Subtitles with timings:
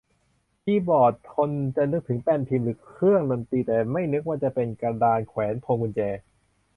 [0.61, 6.01] คีย์บอร์ด คนจะนึกถึงแป้นพิมพ์ หรือเครื่องดนตรี แต่จะไม่นึกว่าเป็นกระดานแขวนพวงกุญแจ